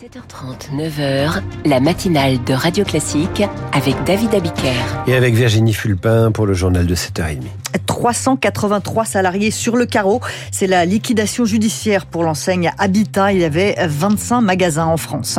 7h30, 0.00 0.74
9h, 0.74 1.42
la 1.66 1.78
matinale 1.78 2.42
de 2.44 2.54
Radio 2.54 2.86
Classique 2.86 3.42
avec 3.74 3.94
David 4.04 4.34
Abiker. 4.34 4.72
Et 5.06 5.14
avec 5.14 5.34
Virginie 5.34 5.74
Fulpin 5.74 6.32
pour 6.32 6.46
le 6.46 6.54
journal 6.54 6.86
de 6.86 6.94
7h30. 6.94 7.42
383 7.86 9.04
salariés 9.04 9.50
sur 9.50 9.76
le 9.76 9.86
carreau. 9.86 10.20
C'est 10.50 10.66
la 10.66 10.84
liquidation 10.84 11.44
judiciaire 11.44 12.06
pour 12.06 12.24
l'enseigne 12.24 12.72
Habitat. 12.78 13.32
Il 13.32 13.40
y 13.40 13.44
avait 13.44 13.76
25 13.86 14.40
magasins 14.40 14.86
en 14.86 14.96
France. 14.96 15.38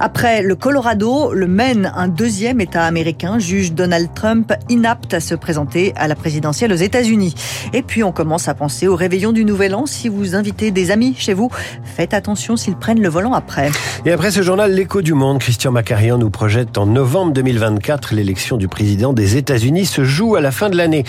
Après 0.00 0.42
le 0.42 0.56
Colorado, 0.56 1.32
le 1.32 1.46
Maine, 1.46 1.92
un 1.94 2.08
deuxième 2.08 2.60
État 2.60 2.84
américain, 2.84 3.38
juge 3.38 3.72
Donald 3.72 4.08
Trump 4.14 4.52
inapte 4.68 5.14
à 5.14 5.20
se 5.20 5.34
présenter 5.34 5.92
à 5.96 6.08
la 6.08 6.14
présidentielle 6.14 6.72
aux 6.72 6.76
États-Unis. 6.76 7.34
Et 7.72 7.82
puis 7.82 8.02
on 8.02 8.12
commence 8.12 8.48
à 8.48 8.54
penser 8.54 8.88
au 8.88 8.96
réveillon 8.96 9.32
du 9.32 9.44
Nouvel 9.44 9.74
An. 9.74 9.86
Si 9.86 10.08
vous 10.08 10.34
invitez 10.34 10.70
des 10.70 10.90
amis 10.90 11.14
chez 11.16 11.34
vous, 11.34 11.50
faites 11.84 12.14
attention 12.14 12.56
s'ils 12.56 12.76
prennent 12.76 13.00
le 13.00 13.08
volant 13.08 13.32
après. 13.32 13.70
Et 14.04 14.12
après 14.12 14.30
ce 14.30 14.42
journal, 14.42 14.72
l'écho 14.72 15.02
du 15.02 15.14
monde, 15.14 15.38
Christian 15.38 15.72
Macarian 15.72 16.18
nous 16.18 16.30
projette 16.30 16.78
en 16.78 16.86
novembre 16.86 17.32
2024 17.32 18.14
l'élection 18.14 18.56
du 18.56 18.68
président 18.68 19.12
des 19.12 19.36
États-Unis 19.36 19.86
se 19.86 20.04
joue 20.04 20.36
à 20.36 20.40
la 20.40 20.50
fin 20.50 20.70
de 20.70 20.76
l'année. 20.76 21.04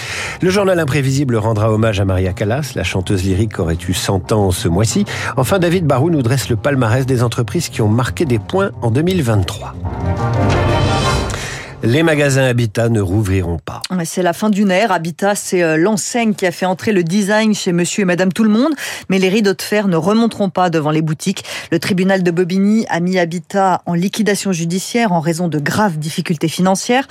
Journal 0.53 0.79
imprévisible 0.79 1.35
rendra 1.35 1.71
hommage 1.71 1.99
à 1.99 2.05
Maria 2.05 2.31
Callas, 2.31 2.73
la 2.75 2.83
chanteuse 2.83 3.23
lyrique 3.23 3.57
aurait 3.57 3.77
eu 3.89 3.93
100 3.93 4.31
ans 4.33 4.51
ce 4.51 4.67
mois-ci. 4.67 5.03
Enfin, 5.35 5.57
David 5.57 5.87
Barou 5.87 6.11
nous 6.11 6.21
dresse 6.21 6.47
le 6.47 6.55
palmarès 6.55 7.07
des 7.07 7.23
entreprises 7.23 7.69
qui 7.69 7.81
ont 7.81 7.89
marqué 7.89 8.25
des 8.25 8.37
points 8.37 8.69
en 8.83 8.91
2023. 8.91 9.73
Les 11.85 12.01
magasins 12.01 12.45
Habitat 12.45 12.87
ne 12.87 13.01
rouvriront 13.01 13.59
pas. 13.59 13.81
C'est 14.05 14.23
la 14.23 14.31
fin 14.31 14.49
d'une 14.49 14.71
ère. 14.71 14.93
Habitat, 14.93 15.35
c'est 15.35 15.61
euh, 15.61 15.75
l'enseigne 15.75 16.33
qui 16.33 16.45
a 16.45 16.51
fait 16.51 16.65
entrer 16.65 16.93
le 16.93 17.03
design 17.03 17.53
chez 17.53 17.73
monsieur 17.73 18.03
et 18.03 18.05
madame 18.05 18.31
tout 18.31 18.45
le 18.45 18.49
monde. 18.49 18.71
Mais 19.09 19.19
les 19.19 19.27
rideaux 19.27 19.53
de 19.53 19.61
fer 19.61 19.89
ne 19.89 19.97
remonteront 19.97 20.49
pas 20.49 20.69
devant 20.69 20.91
les 20.91 21.01
boutiques. 21.01 21.43
Le 21.73 21.79
tribunal 21.79 22.23
de 22.23 22.31
Bobigny 22.31 22.85
a 22.87 23.01
mis 23.01 23.19
Habitat 23.19 23.81
en 23.85 23.95
liquidation 23.95 24.53
judiciaire 24.53 25.11
en 25.11 25.19
raison 25.19 25.49
de 25.49 25.59
graves 25.59 25.97
difficultés 25.97 26.47
financières. 26.47 27.05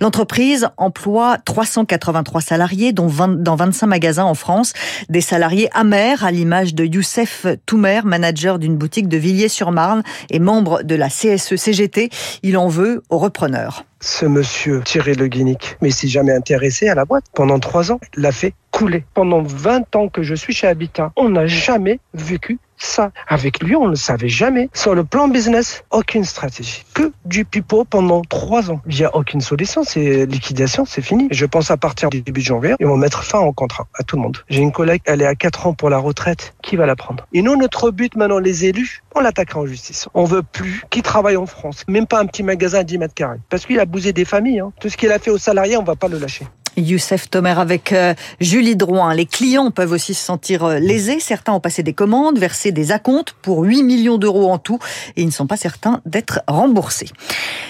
L'entreprise 0.00 0.70
emploie 0.76 1.38
383 1.44 2.40
salariés, 2.40 2.92
dont 2.92 3.06
20, 3.06 3.44
dans 3.44 3.54
25 3.54 3.86
magasins 3.86 4.24
en 4.24 4.34
France. 4.34 4.72
Des 5.08 5.20
salariés 5.20 5.68
amers, 5.72 6.24
à 6.24 6.32
l'image 6.32 6.74
de 6.74 6.84
Youssef 6.84 7.46
Toumer, 7.64 8.00
manager 8.04 8.58
d'une 8.58 8.76
boutique 8.76 9.06
de 9.06 9.18
Villiers-sur-Marne 9.18 10.02
et 10.30 10.40
membre 10.40 10.82
de 10.82 10.96
la 10.96 11.10
CSE-CGT. 11.10 12.10
Il 12.42 12.58
en 12.58 12.66
veut 12.66 13.04
aux 13.08 13.18
repreneurs 13.18 13.84
ce 14.00 14.26
monsieur 14.26 14.82
Thierry 14.82 15.14
Le 15.14 15.28
Guinic, 15.28 15.76
mais 15.80 15.88
il 15.88 15.92
s'est 15.92 16.08
jamais 16.08 16.32
intéressé 16.32 16.88
à 16.88 16.94
la 16.94 17.04
boîte. 17.04 17.24
Pendant 17.34 17.58
trois 17.58 17.92
ans, 17.92 18.00
il 18.16 18.22
l'a 18.22 18.32
fait 18.32 18.54
couler. 18.76 19.04
Pendant 19.14 19.42
20 19.42 19.96
ans 19.96 20.08
que 20.08 20.22
je 20.22 20.34
suis 20.34 20.52
chez 20.52 20.66
Habitat, 20.66 21.10
on 21.16 21.30
n'a 21.30 21.46
jamais 21.46 21.98
vécu 22.12 22.58
ça. 22.76 23.10
Avec 23.26 23.62
lui, 23.62 23.74
on 23.74 23.86
ne 23.86 23.90
le 23.90 23.96
savait 23.96 24.28
jamais. 24.28 24.68
Sur 24.74 24.94
le 24.94 25.02
plan 25.02 25.28
business, 25.28 25.82
aucune 25.90 26.24
stratégie. 26.24 26.84
Que 26.92 27.10
du 27.24 27.46
pipeau 27.46 27.86
pendant 27.86 28.20
trois 28.20 28.70
ans. 28.70 28.82
Il 28.86 28.96
n'y 28.96 29.04
a 29.04 29.16
aucune 29.16 29.40
solution. 29.40 29.82
C'est 29.82 30.26
liquidation, 30.26 30.84
c'est 30.84 31.00
fini. 31.00 31.26
Je 31.30 31.46
pense 31.46 31.70
à 31.70 31.78
partir 31.78 32.10
du 32.10 32.20
début 32.20 32.42
de 32.42 32.46
janvier, 32.46 32.74
ils 32.78 32.86
vont 32.86 32.98
mettre 32.98 33.24
fin 33.24 33.38
au 33.38 33.54
contrat 33.54 33.86
à 33.94 34.02
tout 34.02 34.16
le 34.16 34.22
monde. 34.22 34.36
J'ai 34.50 34.60
une 34.60 34.72
collègue, 34.72 35.00
elle 35.06 35.22
est 35.22 35.26
à 35.26 35.34
4 35.34 35.68
ans 35.68 35.72
pour 35.72 35.88
la 35.88 35.96
retraite. 35.96 36.54
Qui 36.60 36.76
va 36.76 36.84
la 36.84 36.96
prendre? 36.96 37.26
Et 37.32 37.40
nous, 37.40 37.56
notre 37.56 37.90
but 37.90 38.14
maintenant, 38.14 38.40
les 38.40 38.66
élus, 38.66 39.02
on 39.14 39.20
l'attaquera 39.20 39.60
en 39.60 39.66
justice. 39.66 40.06
On 40.12 40.24
veut 40.24 40.42
plus 40.42 40.84
qui 40.90 41.00
travaille 41.00 41.38
en 41.38 41.46
France. 41.46 41.82
Même 41.88 42.06
pas 42.06 42.20
un 42.20 42.26
petit 42.26 42.42
magasin 42.42 42.80
à 42.80 42.84
10 42.84 42.98
mètres 42.98 43.14
carrés. 43.14 43.38
Parce 43.48 43.64
qu'il 43.64 43.80
a 43.80 43.86
bousé 43.86 44.12
des 44.12 44.26
familles. 44.26 44.60
Hein. 44.60 44.72
Tout 44.80 44.90
ce 44.90 44.98
qu'il 44.98 45.10
a 45.12 45.18
fait 45.18 45.30
aux 45.30 45.38
salariés, 45.38 45.78
on 45.78 45.82
va 45.82 45.96
pas 45.96 46.08
le 46.08 46.18
lâcher. 46.18 46.46
Youssef 46.76 47.30
Tomer 47.30 47.54
avec 47.58 47.92
euh, 47.92 48.14
Julie 48.40 48.76
Drouin. 48.76 49.14
Les 49.14 49.26
clients 49.26 49.70
peuvent 49.70 49.92
aussi 49.92 50.14
se 50.14 50.24
sentir 50.24 50.64
euh, 50.64 50.78
lésés. 50.78 51.20
Certains 51.20 51.52
ont 51.52 51.60
passé 51.60 51.82
des 51.82 51.92
commandes, 51.92 52.38
versé 52.38 52.72
des 52.72 52.92
acomptes 52.92 53.34
pour 53.42 53.62
8 53.62 53.82
millions 53.82 54.18
d'euros 54.18 54.50
en 54.50 54.58
tout 54.58 54.78
et 55.16 55.22
ils 55.22 55.26
ne 55.26 55.32
sont 55.32 55.46
pas 55.46 55.56
certains 55.56 56.00
d'être 56.06 56.40
remboursés. 56.46 57.08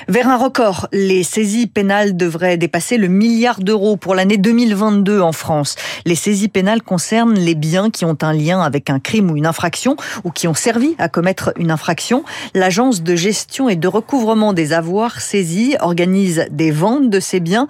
Vers 0.08 0.28
un 0.28 0.36
record, 0.36 0.88
les 0.92 1.22
saisies 1.22 1.66
pénales 1.66 2.16
devraient 2.16 2.56
dépasser 2.56 2.96
le 2.96 3.08
milliard 3.08 3.60
d'euros 3.60 3.96
pour 3.96 4.14
l'année 4.14 4.36
2022 4.36 5.20
en 5.20 5.32
France. 5.32 5.76
Les 6.04 6.14
saisies 6.14 6.48
pénales 6.48 6.82
concernent 6.82 7.38
les 7.38 7.54
biens 7.54 7.90
qui 7.90 8.04
ont 8.04 8.18
un 8.22 8.32
lien 8.32 8.60
avec 8.60 8.90
un 8.90 8.98
crime 8.98 9.30
ou 9.30 9.36
une 9.36 9.46
infraction 9.46 9.96
ou 10.24 10.30
qui 10.30 10.46
ont 10.48 10.54
servi 10.54 10.94
à 10.98 11.08
commettre 11.08 11.52
une 11.56 11.70
infraction. 11.70 12.24
L'agence 12.54 13.02
de 13.02 13.16
gestion 13.16 13.68
et 13.68 13.76
de 13.76 13.88
recouvrement 13.88 14.52
des 14.52 14.72
avoirs 14.72 15.20
saisis 15.20 15.76
organise 15.80 16.46
des 16.50 16.70
ventes 16.70 17.10
de 17.10 17.20
ces 17.20 17.40
biens 17.40 17.66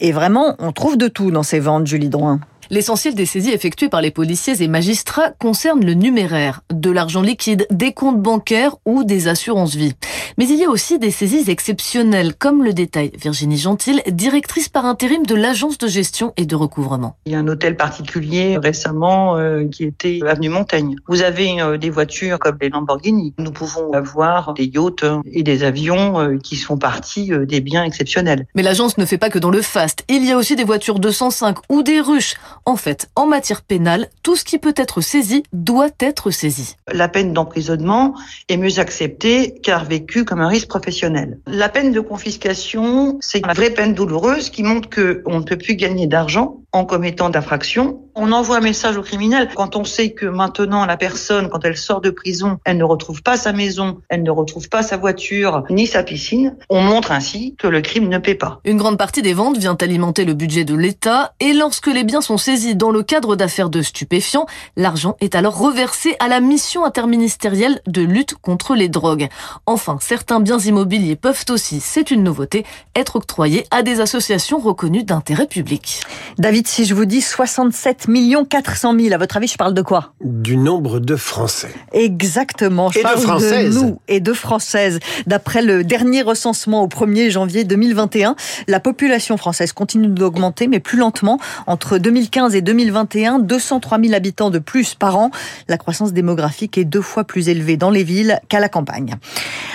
et 0.00 0.12
vraiment 0.12 0.56
trouve 0.72 0.96
de 0.96 1.08
tout 1.08 1.30
dans 1.30 1.42
ces 1.42 1.60
ventes, 1.60 1.86
Julie 1.86 2.08
Drouin. 2.08 2.40
L'essentiel 2.70 3.14
des 3.14 3.26
saisies 3.26 3.50
effectuées 3.50 3.88
par 3.88 4.00
les 4.00 4.10
policiers 4.10 4.62
et 4.62 4.68
magistrats 4.68 5.30
concerne 5.38 5.84
le 5.84 5.94
numéraire, 5.94 6.62
de 6.72 6.90
l'argent 6.90 7.22
liquide, 7.22 7.66
des 7.70 7.92
comptes 7.92 8.20
bancaires 8.20 8.76
ou 8.86 9.04
des 9.04 9.28
assurances-vie. 9.28 9.94
Mais 10.38 10.48
il 10.48 10.56
y 10.56 10.64
a 10.64 10.70
aussi 10.70 10.98
des 10.98 11.10
saisies 11.10 11.50
exceptionnelles, 11.50 12.34
comme 12.34 12.64
le 12.64 12.72
détail 12.72 13.12
Virginie 13.20 13.58
Gentil, 13.58 14.00
directrice 14.08 14.68
par 14.68 14.86
intérim 14.86 15.26
de 15.26 15.34
l'agence 15.34 15.76
de 15.78 15.88
gestion 15.88 16.32
et 16.36 16.46
de 16.46 16.56
recouvrement. 16.56 17.16
Il 17.26 17.32
y 17.32 17.34
a 17.34 17.38
un 17.38 17.48
hôtel 17.48 17.76
particulier 17.76 18.56
récemment 18.56 19.36
euh, 19.36 19.66
qui 19.66 19.84
était 19.84 20.20
avenue 20.26 20.48
Montaigne. 20.48 20.96
Vous 21.08 21.22
avez 21.22 21.60
euh, 21.60 21.76
des 21.76 21.90
voitures 21.90 22.38
comme 22.38 22.56
les 22.60 22.70
Lamborghini. 22.70 23.34
Nous 23.38 23.52
pouvons 23.52 23.92
avoir 23.92 24.54
des 24.54 24.64
yachts 24.64 25.04
et 25.30 25.42
des 25.42 25.64
avions 25.64 26.20
euh, 26.20 26.38
qui 26.38 26.56
sont 26.56 26.78
partis 26.78 27.30
des 27.46 27.60
biens 27.60 27.84
exceptionnels. 27.84 28.46
Mais 28.54 28.62
l'agence 28.62 28.96
ne 28.98 29.04
fait 29.04 29.18
pas 29.18 29.30
que 29.30 29.38
dans 29.38 29.50
le 29.50 29.62
fast. 29.62 30.04
Il 30.08 30.24
y 30.24 30.32
a 30.32 30.36
aussi 30.36 30.56
des 30.56 30.64
voitures 30.64 30.98
205 30.98 31.58
ou 31.68 31.82
des 31.82 32.00
ruches. 32.00 32.34
En 32.64 32.76
fait, 32.76 33.10
en 33.16 33.26
matière 33.26 33.62
pénale, 33.62 34.08
tout 34.22 34.36
ce 34.36 34.44
qui 34.44 34.58
peut 34.58 34.74
être 34.76 35.00
saisi 35.00 35.42
doit 35.52 35.90
être 36.00 36.30
saisi. 36.30 36.76
La 36.92 37.08
peine 37.08 37.32
d'emprisonnement 37.32 38.14
est 38.48 38.56
mieux 38.56 38.78
acceptée 38.78 39.54
car 39.62 39.84
vécue 39.84 40.24
comme 40.24 40.40
un 40.40 40.48
risque 40.48 40.68
professionnel. 40.68 41.38
La 41.46 41.68
peine 41.68 41.92
de 41.92 42.00
confiscation, 42.00 43.18
c'est 43.20 43.40
une 43.40 43.52
vraie 43.52 43.70
peine 43.70 43.94
douloureuse 43.94 44.50
qui 44.50 44.62
montre 44.62 44.88
qu'on 44.90 45.38
ne 45.40 45.44
peut 45.44 45.58
plus 45.58 45.76
gagner 45.76 46.06
d'argent 46.06 46.61
en 46.72 46.84
commettant 46.84 47.30
d'infractions. 47.30 48.00
On 48.14 48.32
envoie 48.32 48.58
un 48.58 48.60
message 48.60 48.96
au 48.96 49.02
criminel 49.02 49.48
quand 49.54 49.76
on 49.76 49.84
sait 49.84 50.10
que 50.10 50.26
maintenant 50.26 50.84
la 50.84 50.96
personne, 50.96 51.48
quand 51.48 51.64
elle 51.64 51.76
sort 51.76 52.00
de 52.00 52.10
prison, 52.10 52.58
elle 52.64 52.76
ne 52.76 52.84
retrouve 52.84 53.22
pas 53.22 53.36
sa 53.36 53.52
maison, 53.52 54.00
elle 54.08 54.22
ne 54.22 54.30
retrouve 54.30 54.68
pas 54.68 54.82
sa 54.82 54.96
voiture 54.96 55.64
ni 55.70 55.86
sa 55.86 56.02
piscine. 56.02 56.56
On 56.68 56.82
montre 56.82 57.12
ainsi 57.12 57.54
que 57.58 57.66
le 57.66 57.80
crime 57.80 58.08
ne 58.08 58.18
paie 58.18 58.34
pas. 58.34 58.60
Une 58.64 58.76
grande 58.76 58.98
partie 58.98 59.22
des 59.22 59.32
ventes 59.32 59.56
vient 59.56 59.76
alimenter 59.80 60.24
le 60.24 60.34
budget 60.34 60.64
de 60.64 60.74
l'État 60.74 61.34
et 61.40 61.52
lorsque 61.52 61.86
les 61.86 62.04
biens 62.04 62.20
sont 62.20 62.38
saisis 62.38 62.74
dans 62.74 62.90
le 62.90 63.02
cadre 63.02 63.36
d'affaires 63.36 63.70
de 63.70 63.82
stupéfiants, 63.82 64.46
l'argent 64.76 65.16
est 65.20 65.34
alors 65.34 65.58
reversé 65.58 66.16
à 66.20 66.28
la 66.28 66.40
mission 66.40 66.84
interministérielle 66.84 67.80
de 67.86 68.02
lutte 68.02 68.34
contre 68.34 68.74
les 68.74 68.88
drogues. 68.88 69.28
Enfin, 69.66 69.98
certains 70.00 70.40
biens 70.40 70.58
immobiliers 70.58 71.16
peuvent 71.16 71.44
aussi, 71.48 71.80
c'est 71.80 72.10
une 72.10 72.22
nouveauté, 72.22 72.64
être 72.94 73.16
octroyés 73.16 73.64
à 73.70 73.82
des 73.82 74.00
associations 74.00 74.58
reconnues 74.58 75.04
d'intérêt 75.04 75.46
public. 75.46 76.00
David 76.38 76.61
si 76.68 76.84
je 76.84 76.94
vous 76.94 77.04
dis 77.04 77.20
67 77.20 78.06
400 78.48 78.94
000, 78.98 79.14
à 79.14 79.18
votre 79.18 79.36
avis, 79.36 79.46
je 79.46 79.56
parle 79.56 79.74
de 79.74 79.82
quoi? 79.82 80.12
Du 80.22 80.56
nombre 80.56 81.00
de 81.00 81.16
Français. 81.16 81.72
Exactement. 81.92 82.90
Je 82.90 83.00
et 83.00 83.02
parle 83.02 83.16
de 83.16 83.22
Françaises. 83.22 83.82
nous 83.82 84.00
et 84.08 84.20
de 84.20 84.32
Françaises. 84.32 84.98
D'après 85.26 85.62
le 85.62 85.84
dernier 85.84 86.22
recensement 86.22 86.82
au 86.82 86.86
1er 86.86 87.30
janvier 87.30 87.64
2021, 87.64 88.36
la 88.68 88.80
population 88.80 89.36
française 89.36 89.72
continue 89.72 90.08
d'augmenter, 90.08 90.68
mais 90.68 90.80
plus 90.80 90.98
lentement. 90.98 91.38
Entre 91.66 91.98
2015 91.98 92.54
et 92.54 92.62
2021, 92.62 93.40
203 93.40 94.00
000 94.00 94.14
habitants 94.14 94.50
de 94.50 94.58
plus 94.58 94.94
par 94.94 95.16
an. 95.18 95.30
La 95.68 95.78
croissance 95.78 96.12
démographique 96.12 96.78
est 96.78 96.84
deux 96.84 97.02
fois 97.02 97.24
plus 97.24 97.48
élevée 97.48 97.76
dans 97.76 97.90
les 97.90 98.04
villes 98.04 98.40
qu'à 98.48 98.60
la 98.60 98.68
campagne. 98.68 99.16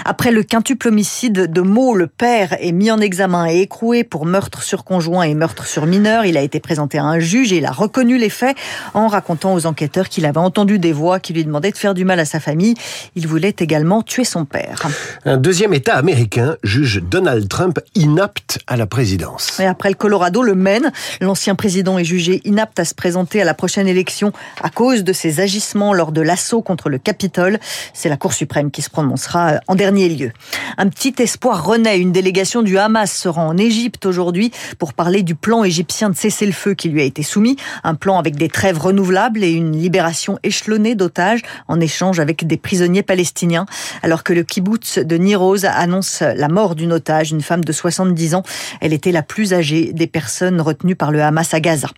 Après 0.05 0.31
le 0.31 0.43
quintuple 0.43 0.87
homicide 0.87 1.51
de 1.51 1.61
Meaux, 1.61 1.95
le 1.95 2.07
père 2.07 2.55
est 2.59 2.71
mis 2.71 2.91
en 2.91 2.99
examen 2.99 3.47
et 3.47 3.61
écroué 3.61 4.03
pour 4.03 4.25
meurtre 4.25 4.63
sur 4.63 4.83
conjoint 4.83 5.23
et 5.23 5.35
meurtre 5.35 5.65
sur 5.65 5.85
mineur. 5.85 6.25
Il 6.25 6.37
a 6.37 6.41
été 6.41 6.59
présenté 6.59 6.76
présenté 6.77 6.99
à 6.99 7.05
un 7.05 7.17
juge 7.17 7.53
et 7.53 7.57
il 7.57 7.65
a 7.65 7.71
reconnu 7.71 8.19
les 8.19 8.29
faits 8.29 8.55
en 8.93 9.07
racontant 9.07 9.55
aux 9.55 9.65
enquêteurs 9.65 10.09
qu'il 10.09 10.27
avait 10.27 10.38
entendu 10.38 10.77
des 10.77 10.93
voix 10.93 11.19
qui 11.19 11.33
lui 11.33 11.43
demandaient 11.43 11.71
de 11.71 11.77
faire 11.77 11.95
du 11.95 12.05
mal 12.05 12.19
à 12.19 12.25
sa 12.25 12.39
famille. 12.39 12.75
Il 13.15 13.27
voulait 13.27 13.55
également 13.57 14.03
tuer 14.03 14.25
son 14.25 14.45
père. 14.45 14.87
Un 15.25 15.37
deuxième 15.37 15.73
État 15.73 15.96
américain 15.96 16.55
juge 16.61 17.02
Donald 17.02 17.49
Trump 17.49 17.79
inapte 17.96 18.59
à 18.67 18.78
la 18.78 18.85
présidence. 18.85 19.59
Et 19.59 19.66
après 19.66 19.90
le 19.90 19.96
Colorado, 19.96 20.43
le 20.43 20.53
Maine, 20.53 20.91
l'ancien 21.19 21.55
président 21.55 21.97
est 21.97 22.03
jugé 22.03 22.41
inapte 22.46 22.79
à 22.79 22.85
se 22.85 22.93
présenter 22.93 23.41
à 23.41 23.46
la 23.46 23.55
prochaine 23.55 23.87
élection 23.87 24.31
à 24.61 24.69
cause 24.69 25.03
de 25.03 25.13
ses 25.13 25.40
agissements 25.40 25.93
lors 25.93 26.11
de 26.11 26.22
l'assaut 26.22 26.61
contre 26.61 26.90
le 26.90 26.99
Capitole. 26.99 27.57
C'est 27.93 28.09
la 28.09 28.17
Cour 28.17 28.34
suprême 28.34 28.69
qui 28.69 28.84
se 28.84 28.91
prononcera 28.91 29.61
en 29.67 29.73
dernier 29.73 29.87
dernier 29.87 30.09
lieu. 30.09 30.31
Un 30.78 30.90
petit 30.90 31.16
espoir 31.19 31.66
renaît. 31.66 31.97
Une 31.97 32.11
délégation 32.11 32.61
du 32.61 32.78
Hamas 32.78 33.09
se 33.09 33.29
rend 33.29 33.47
en 33.47 33.57
Égypte 33.57 34.05
aujourd'hui 34.05 34.52
pour 34.78 34.93
parler 34.93 35.23
du 35.23 35.34
plan 35.34 35.63
égyptien 35.63 36.09
de 36.09 36.16
cesser 36.16 36.46
le 36.46 36.52
feu 36.52 36.66
qui 36.73 36.90
lui 36.90 37.02
a 37.02 37.03
été 37.03 37.23
soumis. 37.23 37.58
Un 37.84 37.96
plan 37.96 38.17
avec 38.17 38.35
des 38.35 38.49
trêves 38.49 38.79
renouvelables 38.79 39.43
et 39.43 39.52
une 39.52 39.75
libération 39.75 40.40
échelonnée 40.43 40.96
d'otages 40.96 41.41
en 41.67 41.79
échange 41.79 42.19
avec 42.19 42.46
des 42.46 42.58
prisonniers 42.58 43.03
palestiniens. 43.03 43.66
Alors 44.03 44.23
que 44.23 44.34
le 44.34 44.43
kibbutz 44.43 44.99
de 44.99 45.17
Niroz 45.17 45.66
annonce 45.66 46.22
la 46.22 46.47
mort 46.47 46.75
d'une 46.75 46.93
otage, 46.93 47.31
une 47.31 47.41
femme 47.41 47.64
de 47.64 47.72
70 47.72 48.35
ans. 48.35 48.43
Elle 48.81 48.93
était 48.93 49.11
la 49.11 49.23
plus 49.23 49.53
âgée 49.53 49.91
des 49.93 50.08
personnes 50.08 50.61
retenues 50.61 50.96
par 50.96 51.11
le 51.11 51.22
Hamas 51.22 51.53
à 51.53 51.59
Gaza. 51.59 51.90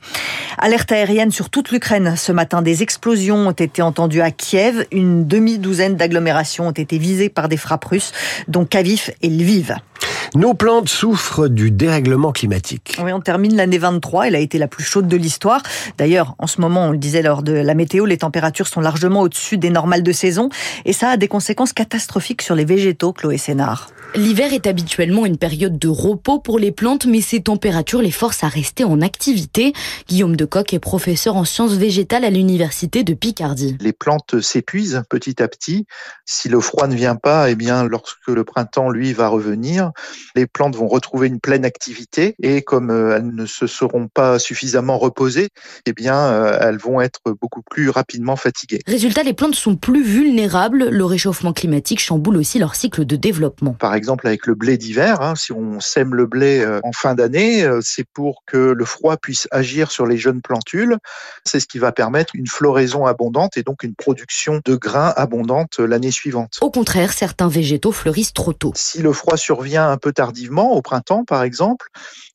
Alerte 0.58 0.92
aérienne 0.92 1.32
sur 1.32 1.50
toute 1.50 1.72
l'Ukraine. 1.72 2.16
Ce 2.18 2.32
matin, 2.32 2.62
des 2.62 2.84
explosions 2.84 3.48
ont 3.48 3.52
été 3.52 3.82
entendues 3.82 4.22
à 4.22 4.32
Kiev. 4.32 4.86
Une 4.92 5.28
demi-douzaine 5.28 5.96
d'agglomérations 5.96 6.68
ont 6.68 6.72
été 6.72 6.98
visées 6.98 7.30
par 7.30 7.50
des 7.50 7.58
frappes 7.58 7.86
russes, 7.86 8.12
dont 8.48 8.66
Kavif 8.66 9.12
et 9.22 9.30
Lviv. 9.30 9.76
Nos 10.36 10.54
plantes 10.54 10.90
souffrent 10.90 11.48
du 11.48 11.72
dérèglement 11.72 12.32
climatique. 12.32 12.98
On 13.00 13.20
termine 13.20 13.56
l'année 13.56 13.78
23. 13.78 14.28
Elle 14.28 14.36
a 14.36 14.40
été 14.40 14.58
la 14.58 14.68
plus 14.68 14.84
chaude 14.84 15.08
de 15.08 15.18
l'histoire. 15.18 15.62
D'ailleurs, 15.98 16.36
en 16.38 16.48
ce 16.48 16.62
moment, 16.62 16.88
on 16.88 16.92
le 16.92 16.98
disait 16.98 17.22
lors 17.22 17.44
de 17.44 17.54
la 17.54 17.74
météo, 17.74 18.06
les 18.06 18.18
températures 18.18 18.68
sont 18.68 18.82
largement 18.82 19.22
au-dessus 19.22 19.58
des 19.58 19.70
normales 19.70 20.04
de 20.04 20.12
saison. 20.12 20.50
Et 20.86 20.94
ça 20.94 21.10
a 21.10 21.18
des 21.18 21.28
conséquences 21.28 21.74
catastrophiques 21.74 22.42
sur 22.42 22.56
les 22.56 22.66
végétaux, 22.66 23.14
Chloé 23.14 23.38
Sénard. 23.38 23.90
L'hiver 24.16 24.54
est 24.54 24.66
habituellement 24.66 25.28
une 25.28 25.38
période 25.38 25.78
de 25.78 25.88
repos 25.88 26.40
pour 26.40 26.58
les 26.58 26.72
plantes, 26.72 27.06
mais 27.06 27.22
ces 27.22 27.42
températures 27.42 28.02
les 28.02 28.10
forcent 28.10 28.44
à 28.44 28.48
rester 28.48 28.84
en 28.84 29.02
activité. 29.02 29.72
Guillaume 30.08 30.36
Decoq 30.36 30.74
est 30.74 30.80
professeur 30.80 31.36
en 31.36 31.46
sciences 31.46 31.74
végétales 31.74 32.26
à 32.26 32.32
l'université 32.32 33.04
de 33.04 33.14
Picardie. 33.14 33.78
Les 33.80 33.94
plantes 33.94 34.42
s'épuisent 34.42 35.04
petit 35.12 35.44
à 35.44 35.48
petit. 35.48 35.86
Si 36.26 36.50
le 36.50 36.60
froid 36.60 36.88
ne 36.88 36.96
vient 36.96 37.16
pas, 37.16 37.52
eh 37.52 37.56
bien, 37.56 37.84
lorsque 37.84 38.28
le 38.28 38.44
printemps, 38.44 38.90
lui, 38.90 39.14
va 39.14 39.28
revenir, 39.28 39.92
les 40.36 40.48
plantes 40.48 40.76
vont 40.76 40.88
retrouver 40.88 41.28
une 41.28 41.40
pleine 41.40 41.64
activité 41.64 42.36
et 42.42 42.64
comme 42.64 42.90
euh, 42.90 43.18
elles 43.18 43.34
ne 43.34 43.46
se 43.46 43.68
seront 43.68 44.08
pas 44.08 44.40
suffisamment 44.40 44.98
reposées, 44.98 45.50
eh 45.86 45.94
bien, 45.94 46.18
euh, 46.18 46.58
elles 46.60 46.78
vont 46.78 47.00
être 47.00 47.22
beaucoup 47.40 47.62
plus 47.62 47.92
rapidement 47.92 48.36
fatiguées. 48.36 48.80
Résultat, 48.88 49.22
les 49.22 49.34
plantes 49.34 49.56
sont 49.56 49.76
plus 49.76 50.04
vulnérables. 50.04 50.90
Le 50.90 51.06
réchauffement 51.06 51.54
climatique 51.54 52.00
chamboule 52.00 52.38
aussi 52.38 52.58
leur 52.58 52.74
cycle 52.74 53.06
de 53.06 53.16
développement 53.16 53.76
exemple 54.00 54.26
avec 54.26 54.48
le 54.48 54.56
blé 54.56 54.78
d'hiver. 54.78 55.22
Hein, 55.22 55.36
si 55.36 55.52
on 55.52 55.82
sème 55.82 56.16
le 56.16 56.26
blé 56.26 56.62
euh, 56.62 56.80
en 56.84 56.94
fin 56.94 57.14
d'année, 57.14 57.64
euh, 57.64 57.82
c'est 57.84 58.06
pour 58.14 58.44
que 58.48 58.58
le 58.58 58.86
froid 58.86 59.18
puisse 59.18 59.48
agir 59.52 59.92
sur 59.92 60.08
les 60.08 60.18
jeunes 60.18 60.42
plantules. 60.42 60.98
C'est 61.46 61.60
ce 61.60 61.68
qui 61.68 61.80
va 61.80 61.92
permettre 61.92 62.34
une 62.36 62.48
floraison 62.48 63.06
abondante 63.06 63.58
et 63.58 63.64
donc 63.64 63.84
une 63.84 63.96
production 63.96 64.62
de 64.64 64.76
grains 64.76 65.14
abondante 65.18 65.82
euh, 65.82 65.86
l'année 65.86 66.12
suivante. 66.12 66.58
Au 66.62 66.72
contraire, 66.72 67.12
certains 67.12 67.50
végétaux 67.50 67.92
fleurissent 67.92 68.34
trop 68.34 68.54
tôt. 68.54 68.72
Si 68.76 69.02
le 69.02 69.12
froid 69.12 69.36
survient 69.36 69.92
un 69.92 69.98
peu 69.98 70.14
tardivement, 70.14 70.72
au 70.72 70.82
printemps 70.82 71.26
par 71.26 71.44
exemple, 71.44 71.88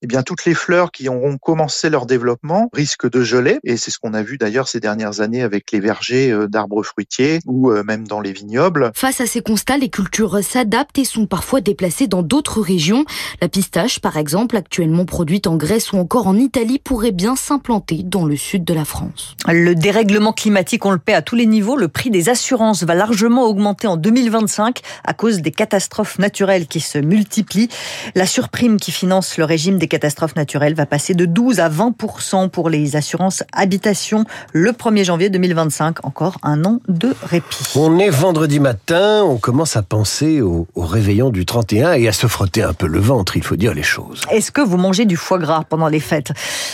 eh 0.03 0.07
bien 0.07 0.23
toutes 0.23 0.45
les 0.45 0.55
fleurs 0.55 0.93
qui 0.93 1.09
auront 1.09 1.39
commencé 1.39 1.89
leur 1.89 2.05
développement 2.05 2.69
risquent 2.75 3.11
de 3.11 3.23
geler. 3.23 3.59
Et 3.65 3.79
c'est 3.79 3.91
ce 3.91 3.99
qu'on 3.99 4.13
a 4.13 4.23
vu 4.23 4.37
d'ailleurs 4.37 4.69
ces 4.69 4.81
dernières 4.81 5.23
années 5.23 5.43
avec 5.43 5.73
les 5.73 5.81
vergers 5.81 6.35
d'arbres 6.49 6.83
fruitiers 6.83 7.39
ou 7.47 7.71
même 7.71 8.07
dans 8.07 8.21
les 8.21 8.33
vignobles. 8.33 8.93
Face 8.95 9.23
à 9.23 9.27
ces 9.27 9.41
constats, 9.41 9.79
les 9.79 9.89
cultures 9.89 10.45
s'adaptent 10.45 10.99
et 10.99 11.05
sont 11.05 11.27
parfois 11.55 11.61
déplacés 11.61 12.09
dans 12.09 12.23
d'autres 12.23 12.61
régions. 12.61 13.05
La 13.41 13.49
pistache, 13.49 14.01
par 14.01 14.17
exemple, 14.17 14.57
actuellement 14.57 15.05
produite 15.05 15.47
en 15.47 15.57
Grèce 15.57 15.93
ou 15.93 15.99
encore 15.99 16.27
en 16.27 16.37
Italie, 16.37 16.81
pourrait 16.83 17.13
bien 17.13 17.37
s'implanter 17.37 18.03
dans 18.03 18.25
le 18.25 18.37
sud 18.37 18.65
de 18.65 18.75
la 18.75 18.85
France. 18.85 19.37
Le 19.47 19.75
dérèglement 19.75 20.33
climatique, 20.33 20.85
on 20.85 20.91
le 20.91 20.99
paie 20.99 21.15
à 21.15 21.23
tous 21.23 21.37
les 21.37 21.47
niveaux. 21.47 21.77
Le 21.77 21.87
prix 21.87 22.11
des 22.11 22.29
assurances 22.29 22.83
va 22.83 22.97
largement 22.97 23.45
augmenter 23.45 23.87
en 23.87 23.97
2025 23.97 24.81
à 25.05 25.15
cause 25.15 25.43
des 25.43 25.53
catastrophes 25.53 26.19
naturelles 26.19 26.67
qui 26.67 26.81
se 26.81 26.99
multiplient. 26.99 27.69
La 28.17 28.27
surprime 28.27 28.79
qui 28.79 28.91
finance 28.91 29.39
le 29.39 29.45
régime 29.45 29.79
des 29.79 29.87
catastrophes 29.87 30.35
naturelles 30.35 30.75
va 30.75 30.87
passer 30.87 31.15
de 31.15 31.25
12 31.25 31.61
à 31.61 31.69
20 31.69 31.95
pour 32.51 32.69
les 32.69 32.97
assurances 32.97 33.45
habitation 33.53 34.25
le 34.53 34.73
1er 34.73 35.05
janvier 35.05 35.31
2025. 35.31 36.05
Encore 36.05 36.39
un 36.43 36.65
an 36.65 36.81
de 36.89 37.15
répit. 37.23 37.65
On 37.77 37.99
est 37.99 38.11
vendredi 38.11 38.59
matin, 38.59 39.23
on 39.25 39.37
commence 39.37 39.77
à 39.77 39.83
penser 39.83 40.41
au, 40.41 40.67
au 40.75 40.83
réveillon 40.83 41.31
du 41.31 41.44
31 41.45 41.95
et 41.95 42.09
à 42.09 42.13
se 42.13 42.27
frotter 42.27 42.63
un 42.63 42.73
peu 42.73 42.87
le 42.87 43.01
ventre, 43.01 43.37
il 43.37 43.43
faut 43.43 43.57
dire 43.57 43.75
les 43.75 43.83
choses. 43.83 44.23
Est-ce 44.31 44.51
que 44.51 44.61
vous 44.61 44.77
mangez 44.77 45.05
du 45.05 45.17
foie 45.17 45.39
gras 45.39 45.65
pendant 45.69 45.89
les 45.89 46.01
fêtes? 46.01 46.33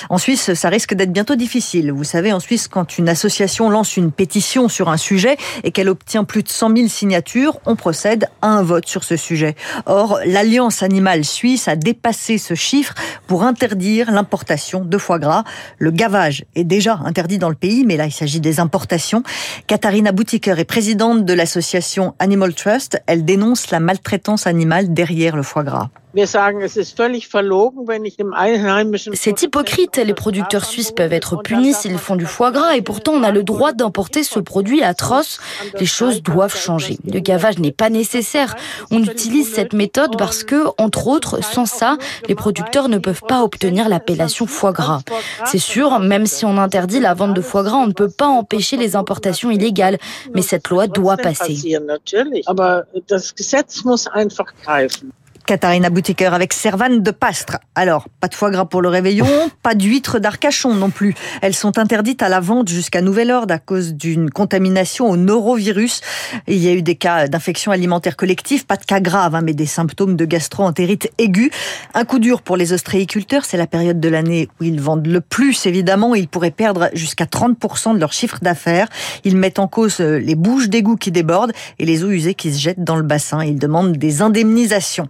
En 0.09 0.19
Suisse, 0.19 0.55
ça 0.55 0.69
risque 0.69 0.95
d'être 0.95 1.13
bientôt 1.13 1.37
difficile. 1.37 1.93
Vous 1.93 2.05
savez, 2.05 2.33
en 2.33 2.41
Suisse, 2.41 2.69
quand 2.69 2.99
une 2.99 3.09
association 3.09 3.71
lance 3.71 3.97
une 3.97 4.13
pétition 4.13 4.69
sur 4.69 4.89
un 4.89 4.97
sujet 4.97 5.37
et 5.65 5.71
qu'elle 5.71 5.89
obtient 5.89 6.25
plus 6.25 6.43
de 6.43 6.49
100 6.49 6.77
000 6.77 6.89
signatures, 6.89 7.59
on 7.67 7.77
procède 7.77 8.29
à 8.43 8.49
un 8.49 8.63
vote 8.63 8.87
sur 8.87 9.05
ce 9.05 9.17
sujet. 9.17 9.55
Or, 9.87 10.19
l'Alliance 10.25 10.83
animale 10.83 11.25
suisse 11.25 11.69
a 11.69 11.77
dépassé 11.77 12.39
ce 12.39 12.55
chiffre 12.55 12.95
pour 13.31 13.45
interdire 13.45 14.11
l'importation 14.11 14.85
de 14.85 14.99
foie 14.99 15.21
gras. 15.21 15.45
Le 15.79 15.93
gavage 15.93 16.45
est 16.57 16.65
déjà 16.65 16.99
interdit 17.05 17.39
dans 17.39 17.49
le 17.49 17.55
pays, 17.55 17.85
mais 17.87 17.97
là, 17.97 18.07
il 18.07 18.11
s'agit 18.11 18.41
des 18.41 18.59
importations. 18.59 19.23
Katharina 19.69 20.11
Boutiker 20.11 20.59
est 20.59 20.65
présidente 20.65 21.25
de 21.25 21.33
l'association 21.33 22.17
Animal 22.19 22.55
Trust. 22.55 23.01
Elle 23.07 23.25
dénonce 23.25 23.71
la 23.71 23.79
maltraitance 23.79 24.49
animale 24.49 24.93
derrière 24.93 25.37
le 25.37 25.45
foie 25.45 25.63
gras. 25.63 25.91
C'est 29.15 29.43
hypocrite. 29.43 29.97
Les 29.97 30.15
producteurs 30.15 30.65
suisses 30.65 30.91
peuvent 30.91 31.13
être 31.13 31.37
punis 31.37 31.73
s'ils 31.73 31.99
font 31.99 32.17
du 32.17 32.27
foie 32.27 32.51
gras 32.51 32.75
et 32.75 32.83
pourtant 32.83 33.13
on 33.13 33.23
a 33.23 33.31
le 33.31 33.45
droit 33.45 33.73
d'importer 33.73 34.25
ce 34.25 34.41
produit 34.41 34.83
atroce. 34.83 35.39
Les 35.79 35.87
choses 35.87 36.23
doivent 36.23 36.57
changer. 36.57 36.99
Le 37.05 37.21
gavage 37.21 37.59
n'est 37.59 37.71
pas 37.71 37.91
nécessaire. 37.91 38.57
On 38.91 39.03
utilise 39.03 39.53
cette 39.53 39.73
méthode 39.73 40.17
parce 40.19 40.43
que, 40.43 40.65
entre 40.79 41.07
autres, 41.07 41.45
sans 41.45 41.67
ça, 41.67 41.97
les 42.29 42.35
producteurs 42.35 42.89
ne 42.89 42.99
peuvent 42.99 43.23
pas 43.27 43.43
obtenir 43.45 43.89
l'appellation 43.89 44.47
foie 44.47 44.73
gras. 44.73 45.03
C'est 45.45 45.59
sûr, 45.59 46.01
même 46.01 46.27
si 46.27 46.45
on 46.45 46.59
interdit 46.59 46.99
la 46.99 47.15
vente 47.15 47.35
de 47.35 47.41
foie 47.41 47.63
gras, 47.63 47.77
on 47.77 47.87
ne 47.87 47.93
peut 47.93 48.11
pas 48.11 48.27
empêcher 48.27 48.77
les 48.77 48.97
importations 48.97 49.51
illégales. 49.51 49.99
Mais 50.35 50.43
cette 50.43 50.71
loi 50.71 50.89
doit 50.89 51.17
passer. 51.17 51.57
Katharina 55.51 55.91
Boutiqueur 55.91 56.33
avec 56.33 56.53
Servane 56.53 57.03
de 57.03 57.11
Pastre. 57.11 57.59
Alors, 57.75 58.07
pas 58.21 58.29
de 58.29 58.37
foie 58.37 58.53
gras 58.53 58.67
pour 58.67 58.83
le 58.83 58.89
réveillon, 58.89 59.27
pas 59.65 59.75
d'huîtres 59.75 60.21
d'Arcachon 60.21 60.75
non 60.75 60.91
plus. 60.91 61.17
Elles 61.43 61.57
sont 61.57 61.77
interdites 61.77 62.23
à 62.23 62.29
la 62.29 62.39
vente 62.39 62.69
jusqu'à 62.69 63.03
nouvel 63.03 63.33
ordre 63.33 63.53
à 63.53 63.59
cause 63.59 63.95
d'une 63.95 64.31
contamination 64.31 65.11
au 65.11 65.17
norovirus. 65.17 66.03
Il 66.47 66.59
y 66.59 66.69
a 66.69 66.73
eu 66.73 66.83
des 66.83 66.95
cas 66.95 67.27
d'infection 67.27 67.73
alimentaire 67.73 68.17
collective, 68.17 68.65
pas 68.65 68.77
de 68.77 68.85
cas 68.85 69.01
graves, 69.01 69.35
hein, 69.35 69.41
mais 69.43 69.53
des 69.53 69.67
symptômes 69.67 70.15
de 70.15 70.25
gastro-entérite 70.25 71.11
aiguë. 71.19 71.51
Un 71.95 72.05
coup 72.05 72.21
dur 72.21 72.43
pour 72.43 72.57
les 72.57 72.73
ostréiculteurs, 72.73 73.45
c'est 73.45 73.57
la 73.57 73.67
période 73.67 73.99
de 73.99 74.09
l'année 74.09 74.49
où 74.61 74.65
ils 74.65 74.81
vendent 74.81 75.09
le 75.09 75.21
plus, 75.21 75.67
évidemment. 75.67 76.15
Ils 76.15 76.29
pourraient 76.29 76.53
perdre 76.53 76.91
jusqu'à 76.93 77.25
30% 77.25 77.95
de 77.95 77.99
leur 77.99 78.13
chiffre 78.13 78.39
d'affaires. 78.41 78.87
Ils 79.25 79.37
mettent 79.37 79.59
en 79.59 79.67
cause 79.67 80.01
euh, 80.01 80.21
les 80.21 80.37
bouches 80.37 80.69
d'égout 80.69 80.95
qui 80.95 81.11
débordent 81.11 81.53
et 81.81 81.87
les 81.87 82.05
eaux 82.05 82.11
usées 82.11 82.35
qui 82.35 82.55
se 82.55 82.61
jettent 82.61 82.85
dans 82.85 82.95
le 82.95 83.03
bassin. 83.03 83.43
Ils 83.43 83.59
demandent 83.59 83.97
des 83.97 84.23
indemnisations. 84.23 85.09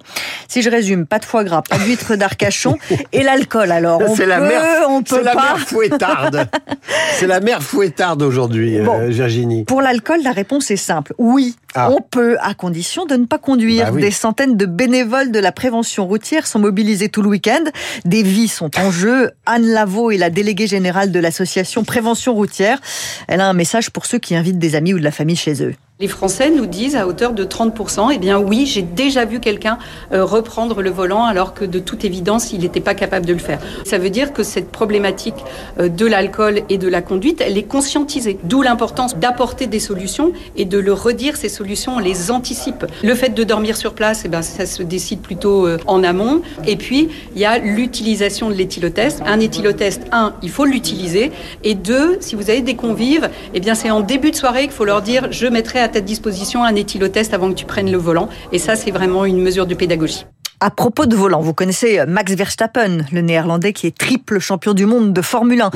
Si 0.48 0.62
je 0.62 0.70
résume, 0.70 1.06
pas 1.06 1.18
de 1.18 1.24
foie 1.24 1.44
gras, 1.44 1.62
pas 1.62 1.78
d'huître 1.78 2.16
d'Arcachon 2.16 2.78
et 3.12 3.22
l'alcool. 3.22 3.70
Alors, 3.70 4.00
on 4.06 4.14
peut, 4.14 4.24
la 4.24 4.40
mère, 4.40 4.86
on 4.88 5.02
peut 5.02 5.22
la 5.22 5.34
mère 5.34 5.58
fouettarde. 5.58 6.48
c'est 7.14 7.26
la 7.26 7.40
mère 7.40 7.62
fouettarde 7.62 8.22
aujourd'hui, 8.22 8.78
euh, 8.78 9.08
Virginie. 9.08 9.64
Pour 9.64 9.82
l'alcool, 9.82 10.20
la 10.22 10.32
réponse 10.32 10.70
est 10.70 10.76
simple. 10.76 11.14
Oui, 11.18 11.56
ah. 11.74 11.90
on 11.90 12.00
peut, 12.00 12.36
à 12.40 12.54
condition 12.54 13.06
de 13.06 13.14
ne 13.14 13.26
pas 13.26 13.38
conduire. 13.38 13.92
Bah 13.92 14.00
Des 14.00 14.10
centaines 14.10 14.56
de 14.56 14.66
bénévoles 14.66 15.30
de 15.30 15.38
la 15.38 15.52
prévention 15.52 16.06
routière 16.06 16.46
sont 16.46 16.58
mobilisés 16.58 17.08
tout 17.08 17.22
le 17.22 17.28
week-end. 17.28 17.64
Des 18.04 18.22
vies 18.22 18.48
sont 18.48 18.70
en 18.78 18.90
jeu. 18.90 19.30
Anne 19.46 19.66
Lavaux 19.66 20.10
est 20.10 20.18
la 20.18 20.30
déléguée 20.30 20.66
générale 20.66 21.12
de 21.12 21.20
l'association 21.20 21.84
Prévention 21.84 22.34
routière. 22.34 22.80
Elle 23.28 23.40
a 23.40 23.48
un 23.48 23.52
message 23.52 23.90
pour 23.90 24.06
ceux 24.06 24.18
qui 24.18 24.34
invitent 24.34 24.58
des 24.58 24.74
amis 24.74 24.94
ou 24.94 24.98
de 24.98 25.04
la 25.04 25.10
famille 25.10 25.36
chez 25.36 25.62
eux. 25.62 25.74
Les 26.00 26.08
Français 26.08 26.50
nous 26.50 26.64
disent 26.64 26.96
à 26.96 27.06
hauteur 27.06 27.34
de 27.34 27.44
30%, 27.44 28.08
eh 28.14 28.16
bien 28.16 28.38
oui, 28.38 28.64
j'ai 28.64 28.80
déjà 28.80 29.26
vu 29.26 29.38
quelqu'un 29.38 29.76
euh, 30.14 30.24
reprendre 30.24 30.80
le 30.80 30.88
volant 30.88 31.26
alors 31.26 31.52
que 31.52 31.66
de 31.66 31.78
toute 31.78 32.06
évidence, 32.06 32.54
il 32.54 32.60
n'était 32.60 32.80
pas 32.80 32.94
capable 32.94 33.26
de 33.26 33.34
le 33.34 33.38
faire. 33.38 33.58
Ça 33.84 33.98
veut 33.98 34.08
dire 34.08 34.32
que 34.32 34.42
cette 34.42 34.70
problématique 34.70 35.34
euh, 35.78 35.90
de 35.90 36.06
l'alcool 36.06 36.62
et 36.70 36.78
de 36.78 36.88
la 36.88 37.02
conduite, 37.02 37.42
elle 37.46 37.58
est 37.58 37.64
conscientisée. 37.64 38.38
D'où 38.44 38.62
l'importance 38.62 39.18
d'apporter 39.18 39.66
des 39.66 39.78
solutions 39.78 40.32
et 40.56 40.64
de 40.64 40.78
le 40.78 40.94
redire, 40.94 41.36
ces 41.36 41.50
solutions, 41.50 41.96
on 41.96 41.98
les 41.98 42.30
anticipe. 42.30 42.86
Le 43.02 43.14
fait 43.14 43.34
de 43.34 43.44
dormir 43.44 43.76
sur 43.76 43.92
place, 43.92 44.22
eh 44.24 44.28
ben, 44.28 44.40
ça 44.40 44.64
se 44.64 44.82
décide 44.82 45.20
plutôt 45.20 45.66
euh, 45.66 45.76
en 45.86 46.02
amont. 46.02 46.40
Et 46.66 46.76
puis, 46.76 47.10
il 47.34 47.42
y 47.42 47.44
a 47.44 47.58
l'utilisation 47.58 48.48
de 48.48 48.54
l'éthylotest. 48.54 49.20
Un 49.26 49.38
éthylotest, 49.38 50.00
un, 50.12 50.32
il 50.40 50.48
faut 50.48 50.64
l'utiliser. 50.64 51.30
Et 51.62 51.74
deux, 51.74 52.16
si 52.20 52.36
vous 52.36 52.48
avez 52.48 52.62
des 52.62 52.74
convives, 52.74 53.28
eh 53.52 53.60
bien, 53.60 53.74
c'est 53.74 53.90
en 53.90 54.00
début 54.00 54.30
de 54.30 54.36
soirée 54.36 54.62
qu'il 54.62 54.72
faut 54.72 54.86
leur 54.86 55.02
dire, 55.02 55.28
je 55.30 55.46
mettrai 55.46 55.78
à 55.78 55.89
ta 55.90 56.00
disposition 56.00 56.64
un 56.64 56.74
éthylotest 56.74 57.34
avant 57.34 57.50
que 57.50 57.54
tu 57.54 57.66
prennes 57.66 57.90
le 57.90 57.98
volant. 57.98 58.28
Et 58.52 58.58
ça, 58.58 58.76
c'est 58.76 58.90
vraiment 58.90 59.24
une 59.24 59.40
mesure 59.40 59.66
de 59.66 59.74
pédagogie. 59.74 60.24
À 60.62 60.70
propos 60.70 61.06
de 61.06 61.16
volant, 61.16 61.40
vous 61.40 61.54
connaissez 61.54 62.04
Max 62.06 62.34
Verstappen, 62.34 62.98
le 63.12 63.22
néerlandais 63.22 63.72
qui 63.72 63.86
est 63.86 63.96
triple 63.96 64.40
champion 64.40 64.74
du 64.74 64.84
monde 64.84 65.14
de 65.14 65.22
Formule 65.22 65.62
1. 65.62 65.68
Mm. 65.68 65.70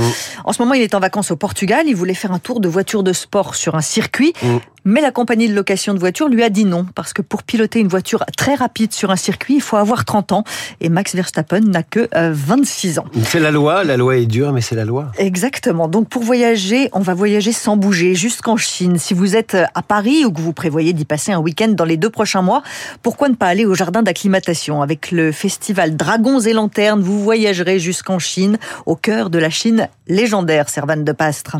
En 0.44 0.52
ce 0.52 0.60
moment, 0.60 0.74
il 0.74 0.82
est 0.82 0.94
en 0.94 1.00
vacances 1.00 1.30
au 1.30 1.36
Portugal. 1.36 1.84
Il 1.86 1.96
voulait 1.96 2.12
faire 2.12 2.32
un 2.32 2.38
tour 2.38 2.60
de 2.60 2.68
voiture 2.68 3.02
de 3.02 3.14
sport 3.14 3.54
sur 3.54 3.76
un 3.76 3.80
circuit. 3.80 4.34
Mm. 4.42 4.56
Mais 4.84 5.00
la 5.00 5.10
compagnie 5.10 5.48
de 5.48 5.54
location 5.54 5.94
de 5.94 5.98
voitures 5.98 6.28
lui 6.28 6.42
a 6.42 6.50
dit 6.50 6.64
non, 6.64 6.86
parce 6.94 7.12
que 7.12 7.22
pour 7.22 7.42
piloter 7.42 7.80
une 7.80 7.88
voiture 7.88 8.24
très 8.36 8.54
rapide 8.54 8.92
sur 8.92 9.10
un 9.10 9.16
circuit, 9.16 9.54
il 9.54 9.62
faut 9.62 9.76
avoir 9.76 10.04
30 10.04 10.32
ans. 10.32 10.44
Et 10.80 10.90
Max 10.90 11.14
Verstappen 11.14 11.60
n'a 11.60 11.82
que 11.82 12.08
26 12.14 12.98
euh, 12.98 13.00
ans. 13.00 13.04
C'est 13.24 13.40
la 13.40 13.50
loi, 13.50 13.84
la 13.84 13.96
loi 13.96 14.16
est 14.16 14.26
dure, 14.26 14.52
mais 14.52 14.60
c'est 14.60 14.74
la 14.74 14.84
loi. 14.84 15.10
Exactement. 15.18 15.88
Donc 15.88 16.08
pour 16.08 16.22
voyager, 16.22 16.90
on 16.92 17.00
va 17.00 17.14
voyager 17.14 17.52
sans 17.52 17.76
bouger, 17.76 18.14
jusqu'en 18.14 18.56
Chine. 18.56 18.98
Si 18.98 19.14
vous 19.14 19.36
êtes 19.36 19.56
à 19.74 19.82
Paris 19.82 20.24
ou 20.24 20.32
que 20.32 20.40
vous 20.40 20.52
prévoyez 20.52 20.92
d'y 20.92 21.04
passer 21.04 21.32
un 21.32 21.38
week-end 21.38 21.68
dans 21.68 21.84
les 21.84 21.96
deux 21.96 22.10
prochains 22.10 22.42
mois, 22.42 22.62
pourquoi 23.02 23.28
ne 23.28 23.34
pas 23.34 23.46
aller 23.46 23.64
au 23.64 23.74
jardin 23.74 24.02
d'acclimatation? 24.02 24.82
Avec 24.82 25.10
le 25.10 25.32
festival 25.32 25.96
Dragons 25.96 26.40
et 26.40 26.52
Lanternes, 26.52 27.00
vous 27.00 27.22
voyagerez 27.22 27.78
jusqu'en 27.78 28.18
Chine, 28.18 28.58
au 28.86 28.96
cœur 28.96 29.30
de 29.30 29.38
la 29.38 29.50
Chine 29.50 29.88
légendaire, 30.08 30.68
Servane 30.68 31.04
de 31.04 31.12
Pastre. 31.12 31.56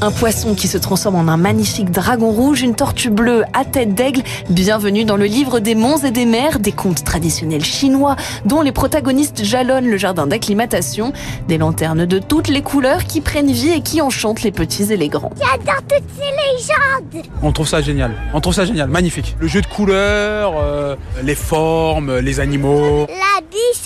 Un 0.00 0.12
poisson 0.12 0.54
qui 0.54 0.68
se 0.68 0.78
transforme 0.78 1.16
en 1.16 1.32
un 1.32 1.36
magnifique 1.36 1.90
dragon 1.90 2.30
rouge, 2.30 2.62
une 2.62 2.76
tortue 2.76 3.10
bleue 3.10 3.42
à 3.52 3.64
tête 3.64 3.94
d'aigle. 3.94 4.22
Bienvenue 4.48 5.04
dans 5.04 5.16
le 5.16 5.24
livre 5.24 5.58
des 5.58 5.74
monts 5.74 5.98
et 5.98 6.12
des 6.12 6.24
mers, 6.24 6.60
des 6.60 6.70
contes 6.70 7.02
traditionnels 7.02 7.64
chinois 7.64 8.14
dont 8.44 8.62
les 8.62 8.70
protagonistes 8.70 9.42
jalonnent 9.42 9.88
le 9.90 9.96
jardin 9.96 10.28
d'acclimatation. 10.28 11.12
Des 11.48 11.58
lanternes 11.58 12.06
de 12.06 12.18
toutes 12.20 12.48
les 12.48 12.62
couleurs 12.62 13.04
qui 13.04 13.20
prennent 13.20 13.50
vie 13.50 13.70
et 13.70 13.80
qui 13.80 14.00
enchantent 14.00 14.42
les 14.42 14.52
petits 14.52 14.92
et 14.92 14.96
les 14.96 15.08
grands. 15.08 15.32
J'adore 15.36 15.82
toutes 15.88 16.08
ces 16.16 16.30
légendes 16.30 17.26
On 17.42 17.50
trouve 17.50 17.66
ça 17.68 17.80
génial. 17.80 18.12
On 18.34 18.40
trouve 18.40 18.54
ça 18.54 18.64
génial, 18.64 18.88
magnifique. 18.88 19.36
Le 19.40 19.48
jeu 19.48 19.60
de 19.60 19.66
couleurs, 19.66 20.54
euh, 20.58 20.94
les 21.24 21.34
formes, 21.34 22.18
les 22.18 22.38
animaux. 22.40 23.06
La 23.08 23.40
biche 23.50 23.84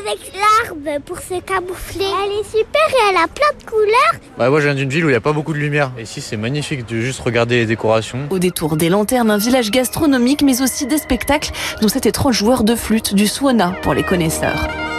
avec 0.00 0.32
l'arbre 0.34 1.00
pour 1.04 1.18
se 1.18 1.40
camoufler. 1.40 2.06
Elle 2.24 2.40
est 2.40 2.44
super 2.44 2.88
et 2.88 3.10
elle 3.10 3.16
a 3.16 3.28
plein 3.28 3.58
de 3.58 3.64
couleurs. 3.64 4.20
Bah 4.38 4.50
moi 4.50 4.60
je 4.60 4.66
viens 4.66 4.74
d'une 4.74 4.88
ville 4.90 5.05
où 5.06 5.08
il 5.08 5.12
n'y 5.12 5.16
a 5.16 5.20
pas 5.20 5.32
beaucoup 5.32 5.52
de 5.52 5.58
lumière. 5.58 5.92
Et 5.98 6.02
ici, 6.02 6.20
c'est 6.20 6.36
magnifique 6.36 6.86
de 6.86 7.00
juste 7.00 7.20
regarder 7.20 7.56
les 7.56 7.66
décorations. 7.66 8.26
Au 8.30 8.38
détour 8.38 8.76
des 8.76 8.88
lanternes, 8.88 9.30
un 9.30 9.38
village 9.38 9.70
gastronomique, 9.70 10.42
mais 10.42 10.62
aussi 10.62 10.86
des 10.86 10.98
spectacles, 10.98 11.52
dont 11.80 11.88
cet 11.88 12.06
étrange 12.06 12.36
joueur 12.36 12.64
de 12.64 12.74
flûte 12.74 13.14
du 13.14 13.26
Suona 13.26 13.72
pour 13.82 13.94
les 13.94 14.02
connaisseurs. 14.02 14.95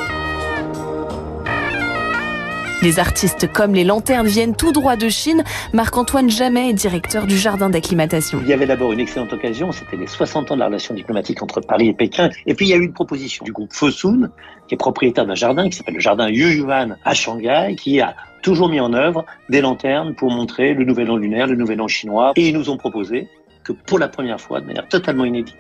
Les 2.84 3.00
artistes 3.00 3.52
comme 3.52 3.74
les 3.74 3.84
lanternes 3.84 4.28
viennent 4.28 4.56
tout 4.56 4.72
droit 4.72 4.96
de 4.96 5.10
Chine. 5.10 5.44
Marc-Antoine 5.74 6.30
Jamais 6.30 6.70
est 6.70 6.74
directeur 6.74 7.26
du 7.26 7.36
jardin 7.36 7.72
d'acclimatation. 7.72 8.40
Il 8.44 8.48
y 8.48 8.54
avait 8.54 8.68
d'abord 8.68 8.92
une 8.92 9.00
excellente 9.00 9.34
occasion, 9.34 9.72
c'était 9.72 9.98
les 9.98 10.06
60 10.06 10.52
ans 10.52 10.54
de 10.54 10.60
la 10.60 10.68
relation 10.68 10.94
diplomatique 10.94 11.42
entre 11.42 11.60
Paris 11.60 11.88
et 11.88 11.94
Pékin. 11.94 12.30
Et 12.46 12.54
puis 12.54 12.68
il 12.68 12.70
y 12.70 12.74
a 12.74 12.78
eu 12.78 12.84
une 12.84 12.94
proposition 12.94 13.44
du 13.44 13.52
groupe 13.52 13.74
Fosun, 13.74 14.30
qui 14.68 14.76
est 14.76 14.78
propriétaire 14.78 15.26
d'un 15.26 15.34
jardin 15.34 15.70
qui 15.70 15.76
s'appelle 15.76 15.96
le 15.96 16.00
jardin 16.00 16.30
Yuyuan 16.30 16.98
à 17.04 17.14
Shanghai, 17.16 17.76
qui 17.76 18.00
a 18.00 18.16
toujours 18.44 18.70
mis 18.70 18.80
en 18.80 18.94
œuvre 18.94 19.26
des 19.50 19.62
lanternes 19.62 20.14
pour 20.14 20.30
montrer 20.30 20.76
le 20.76 20.86
nouvel 20.86 21.10
an 21.10 21.16
lunaire, 21.16 21.48
le 21.48 21.56
nouvel 21.56 21.82
an 21.82 21.88
chinois. 21.88 22.34
Et 22.36 22.50
ils 22.50 22.54
nous 22.54 22.70
ont 22.70 22.78
proposé 22.78 23.28
que 23.68 23.74
pour 23.74 24.00
la 24.00 24.08
première 24.08 24.40
fois, 24.40 24.62
de 24.62 24.66
manière 24.66 24.88
totalement 24.88 25.26
inédite, 25.26 25.56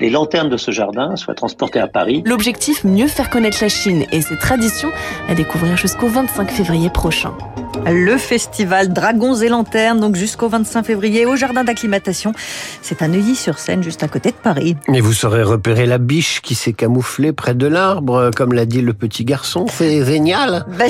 les 0.00 0.10
lanternes 0.10 0.48
de 0.48 0.56
ce 0.56 0.70
jardin 0.70 1.16
soient 1.16 1.34
transportées 1.34 1.80
à 1.80 1.88
Paris. 1.88 2.22
L'objectif, 2.24 2.84
mieux 2.84 3.08
faire 3.08 3.30
connaître 3.30 3.58
la 3.60 3.68
Chine 3.68 4.04
et 4.12 4.22
ses 4.22 4.38
traditions, 4.38 4.90
à 5.28 5.34
découvrir 5.34 5.76
jusqu'au 5.76 6.08
25 6.08 6.50
février 6.50 6.90
prochain. 6.90 7.32
Le 7.86 8.16
festival 8.16 8.92
Dragons 8.92 9.34
et 9.34 9.48
Lanternes, 9.48 9.98
donc 9.98 10.14
jusqu'au 10.14 10.48
25 10.48 10.84
février 10.84 11.26
au 11.26 11.34
jardin 11.34 11.64
d'acclimatation. 11.64 12.32
C'est 12.80 13.02
à 13.02 13.08
Neuilly-sur-Seine, 13.08 13.82
juste 13.82 14.04
à 14.04 14.08
côté 14.08 14.30
de 14.30 14.36
Paris. 14.36 14.76
Et 14.92 15.00
vous 15.00 15.12
saurez 15.12 15.42
repérer 15.42 15.86
la 15.86 15.98
biche 15.98 16.42
qui 16.42 16.54
s'est 16.54 16.74
camouflée 16.74 17.32
près 17.32 17.54
de 17.54 17.66
l'arbre, 17.66 18.30
comme 18.36 18.52
l'a 18.52 18.66
dit 18.66 18.82
le 18.82 18.92
petit 18.92 19.24
garçon. 19.24 19.66
C'est 19.68 20.04
génial. 20.04 20.64
Ben, 20.78 20.88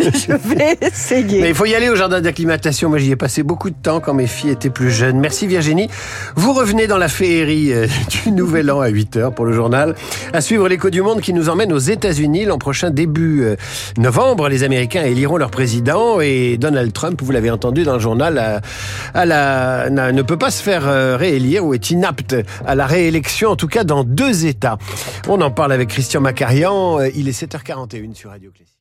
je, 0.00 0.32
vais 0.32 0.76
essayer. 0.82 1.40
Mais 1.40 1.50
il 1.50 1.54
faut 1.54 1.64
y 1.64 1.74
aller 1.74 1.88
au 1.88 1.96
jardin 1.96 2.20
d'acclimatation. 2.20 2.90
Moi, 2.90 2.98
j'y 2.98 3.12
ai 3.12 3.16
passé 3.16 3.42
beaucoup 3.42 3.70
de 3.70 3.76
temps 3.80 4.00
quand 4.00 4.12
mes 4.12 4.26
filles 4.26 4.50
étaient 4.50 4.70
plus 4.70 4.90
jeunes. 4.90 5.18
Merci 5.18 5.46
Virginie. 5.46 5.88
Vous 6.36 6.52
revenez 6.52 6.86
dans 6.86 6.98
la 6.98 7.08
féerie 7.08 7.72
euh, 7.72 7.86
du 8.24 8.32
Nouvel 8.32 8.70
An 8.70 8.80
à 8.80 8.90
8h 8.90 9.32
pour 9.32 9.44
le 9.44 9.52
journal. 9.52 9.94
À 10.32 10.40
suivre 10.40 10.68
l'écho 10.68 10.90
du 10.90 11.02
monde 11.02 11.20
qui 11.20 11.32
nous 11.32 11.48
emmène 11.48 11.72
aux 11.72 11.78
États-Unis 11.78 12.44
l'an 12.44 12.58
prochain, 12.58 12.90
début 12.90 13.42
euh, 13.42 13.56
novembre. 13.98 14.48
Les 14.48 14.62
Américains 14.62 15.04
éliront 15.04 15.36
leur 15.36 15.50
président 15.50 16.20
et 16.20 16.56
Donald 16.58 16.92
Trump, 16.92 17.20
vous 17.22 17.32
l'avez 17.32 17.50
entendu 17.50 17.84
dans 17.84 17.94
le 17.94 18.00
journal, 18.00 18.62
ne 19.14 20.22
peut 20.22 20.38
pas 20.38 20.50
se 20.50 20.62
faire 20.62 20.88
euh, 20.88 21.16
réélire 21.16 21.64
ou 21.64 21.74
est 21.74 21.90
inapte 21.90 22.36
à 22.66 22.74
la 22.74 22.86
réélection, 22.86 23.50
en 23.50 23.56
tout 23.56 23.68
cas 23.68 23.84
dans 23.84 24.04
deux 24.04 24.46
États. 24.46 24.78
On 25.28 25.40
en 25.40 25.50
parle 25.50 25.72
avec 25.72 25.88
Christian 25.88 26.20
Macarian. 26.20 27.00
Il 27.14 27.28
est 27.28 27.42
7h41 27.42 28.14
sur 28.14 28.30
Radio 28.30 28.50
Classique. 28.50 28.73